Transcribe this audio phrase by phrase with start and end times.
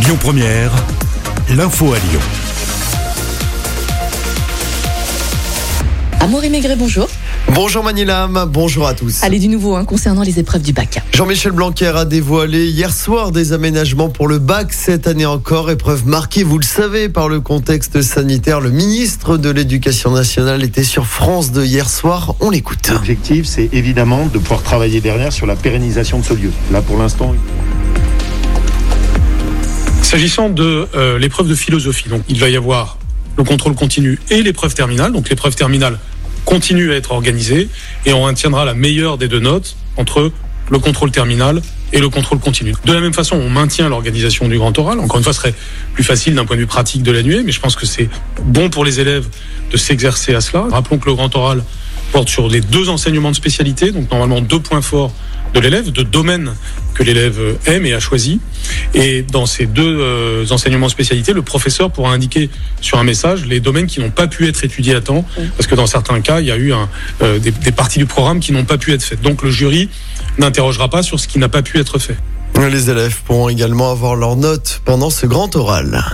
[0.00, 0.70] Lyon Première,
[1.50, 2.20] l'info à Lyon.
[6.20, 7.08] Amaury Maigret, bonjour.
[7.52, 9.24] Bonjour Manilam, bonjour à tous.
[9.24, 11.02] Allez, du nouveau hein, concernant les épreuves du bac.
[11.12, 15.70] Jean-Michel Blanquer a dévoilé hier soir des aménagements pour le bac cette année encore.
[15.70, 18.60] Épreuve marquée, vous le savez, par le contexte sanitaire.
[18.60, 22.36] Le ministre de l'Éducation nationale était sur France de hier soir.
[22.40, 22.88] On l'écoute.
[22.90, 26.52] L'objectif, c'est évidemment de pouvoir travailler derrière sur la pérennisation de ce lieu.
[26.70, 27.34] Là, pour l'instant.
[30.08, 32.96] S'agissant de euh, l'épreuve de philosophie, donc il va y avoir
[33.36, 35.12] le contrôle continu et l'épreuve terminale.
[35.12, 35.98] Donc l'épreuve terminale
[36.46, 37.68] continue à être organisée
[38.06, 40.32] et on retiendra la meilleure des deux notes entre
[40.70, 41.60] le contrôle terminal
[41.92, 42.72] et le contrôle continu.
[42.86, 44.98] De la même façon, on maintient l'organisation du grand oral.
[44.98, 45.54] Encore une fois, ce serait
[45.92, 48.08] plus facile d'un point de vue pratique de l'annuer, mais je pense que c'est
[48.42, 49.26] bon pour les élèves
[49.70, 50.64] de s'exercer à cela.
[50.70, 51.62] Rappelons que le grand oral
[52.12, 55.12] porte sur les deux enseignements de spécialité, donc normalement deux points forts
[55.54, 56.52] de l'élève, de domaines
[56.94, 58.40] que l'élève aime et a choisi.
[58.94, 62.50] Et dans ces deux euh, enseignements spécialités, le professeur pourra indiquer
[62.80, 65.24] sur un message les domaines qui n'ont pas pu être étudiés à temps,
[65.56, 66.88] parce que dans certains cas, il y a eu un,
[67.22, 69.22] euh, des, des parties du programme qui n'ont pas pu être faites.
[69.22, 69.88] Donc le jury
[70.38, 72.16] n'interrogera pas sur ce qui n'a pas pu être fait.
[72.58, 76.04] Les élèves pourront également avoir leurs notes pendant ce grand oral.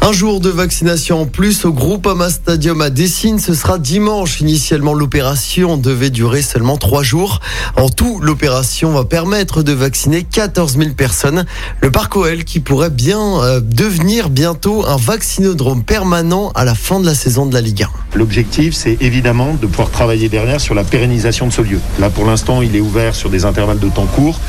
[0.00, 3.40] Un jour de vaccination en plus au Groupama Stadium à Dessine.
[3.40, 4.40] Ce sera dimanche.
[4.40, 7.40] Initialement, l'opération devait durer seulement trois jours.
[7.76, 11.44] En tout, l'opération va permettre de vacciner 14 000 personnes.
[11.80, 17.00] Le parc OL qui pourrait bien euh, devenir bientôt un vaccinodrome permanent à la fin
[17.00, 18.07] de la saison de la Ligue 1.
[18.18, 21.78] L'objectif, c'est évidemment de pouvoir travailler derrière sur la pérennisation de ce lieu.
[22.00, 24.40] Là, pour l'instant, il est ouvert sur des intervalles de temps courts.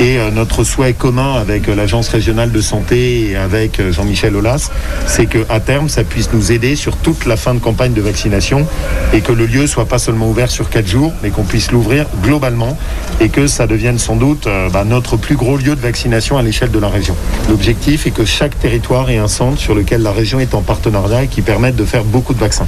[0.00, 4.34] Et euh, notre souhait commun avec euh, l'Agence régionale de santé et avec euh, Jean-Michel
[4.34, 4.72] Aulas,
[5.06, 8.66] c'est qu'à terme, ça puisse nous aider sur toute la fin de campagne de vaccination
[9.12, 12.06] et que le lieu soit pas seulement ouvert sur quatre jours, mais qu'on puisse l'ouvrir
[12.24, 12.76] globalement
[13.20, 16.72] et que ça devienne sans doute bah, notre plus gros lieu de vaccination à l'échelle
[16.72, 17.14] de la région.
[17.48, 21.22] L'objectif est que chaque territoire ait un centre sur lequel la région est en partenariat
[21.22, 22.66] et qui permette de faire beaucoup de vaccins.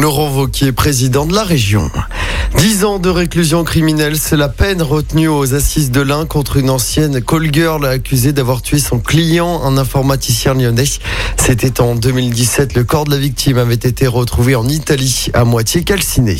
[0.00, 1.90] Laurent Vauquier, président de la région.
[2.56, 6.70] 10 ans de réclusion criminelle, c'est la peine retenue aux assises de l'Ain contre une
[6.70, 10.84] ancienne call girl accusée d'avoir tué son client, un informaticien lyonnais.
[11.36, 12.74] C'était en 2017.
[12.74, 16.36] Le corps de la victime avait été retrouvé en Italie, à moitié calciné.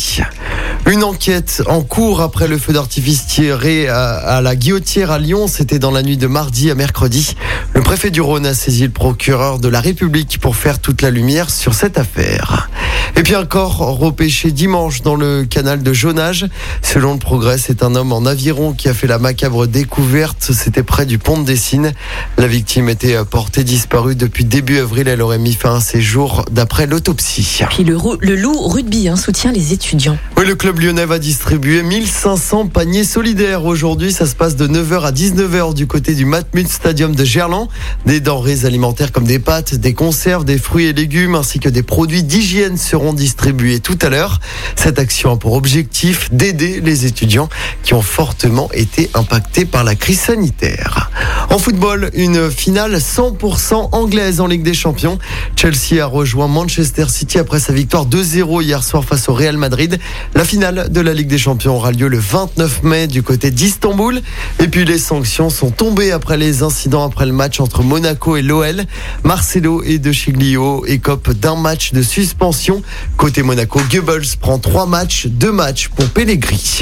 [0.91, 5.47] Une enquête en cours après le feu d'artifice tiré à, la guillotière à Lyon.
[5.47, 7.35] C'était dans la nuit de mardi à mercredi.
[7.75, 11.11] Le préfet du Rhône a saisi le procureur de la République pour faire toute la
[11.11, 12.69] lumière sur cette affaire.
[13.17, 16.47] Et puis corps repêché dimanche dans le canal de Jonage.
[16.83, 20.51] Selon le progrès, c'est un homme en aviron qui a fait la macabre découverte.
[20.53, 21.93] C'était près du pont de Dessine.
[22.39, 25.09] La victime était portée disparue depuis début avril.
[25.09, 27.61] Elle aurait mis fin à ses jours d'après l'autopsie.
[27.71, 30.19] Puis le, le loup rugby hein, soutient les étudiants.
[30.37, 34.13] Oui, le club lyonnais va distribuer 1500 paniers solidaires aujourd'hui.
[34.13, 37.69] Ça se passe de 9h à 19h du côté du Matmut Stadium de Gerland.
[38.07, 41.83] Des denrées alimentaires comme des pâtes, des conserves, des fruits et légumes ainsi que des
[41.83, 44.41] produits d'hygiène seront distribués tout à l'heure.
[44.77, 47.49] Cette action a pour objectif d'aider les étudiants
[47.83, 51.11] qui ont fortement été impactés par la crise sanitaire.
[51.49, 55.19] En football, une finale 100% anglaise en Ligue des Champions.
[55.57, 59.99] Chelsea a rejoint Manchester City après sa victoire 2-0 hier soir face au Real Madrid.
[60.35, 64.21] La finale de la Ligue des Champions aura lieu le 29 mai du côté d'Istanbul.
[64.61, 68.43] Et puis les sanctions sont tombées après les incidents après le match entre Monaco et
[68.43, 68.85] l'OL.
[69.25, 72.83] Marcelo et De Chiglio écopent d'un match de suspension.
[73.23, 76.81] Côté Monaco, Goebbels prend trois matchs, deux matchs pour Pellegrini.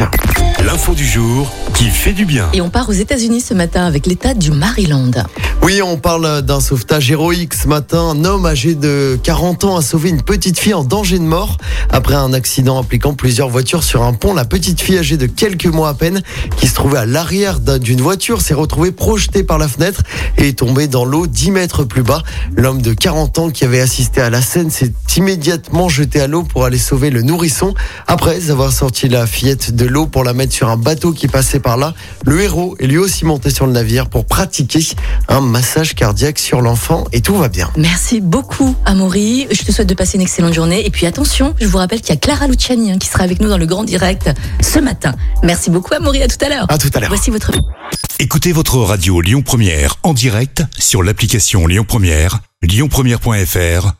[0.64, 2.48] L'info du jour qui fait du bien.
[2.54, 5.10] Et on part aux États-Unis ce matin avec l'État du Maryland.
[5.62, 8.00] Oui, on parle d'un sauvetage héroïque ce matin.
[8.00, 11.58] Un homme âgé de 40 ans a sauvé une petite fille en danger de mort
[11.90, 14.32] après un accident impliquant plusieurs voitures sur un pont.
[14.32, 16.22] La petite fille âgée de quelques mois à peine,
[16.56, 20.02] qui se trouvait à l'arrière d'une voiture, s'est retrouvée projetée par la fenêtre
[20.38, 22.22] et est tombée dans l'eau 10 mètres plus bas.
[22.56, 26.42] L'homme de 40 ans qui avait assisté à la scène s'est immédiatement jeté à l'eau
[26.42, 27.74] pour aller sauver le nourrisson.
[28.06, 31.60] Après avoir sorti la fillette de l'eau pour la mettre sur un bateau qui passait
[31.60, 34.80] par là, le héros est lui aussi monté sur le navire pour pratiquer
[35.28, 37.70] un massage cardiaque sur l'enfant et tout va bien.
[37.76, 39.46] Merci beaucoup, Amaury.
[39.50, 40.86] Je te souhaite de passer une excellente journée.
[40.86, 43.40] Et puis attention, je vous rappelle qu'il y a Clara Luciani hein, qui sera avec
[43.40, 45.14] nous dans le grand direct ce matin.
[45.42, 46.22] Merci beaucoup, Amaury.
[46.22, 46.66] À tout à l'heure.
[46.68, 47.10] À tout à l'heure.
[47.10, 47.50] Voici votre.
[48.18, 53.99] Écoutez votre radio Lyon Première en direct sur l'application Lyon Première, lyonpremière.fr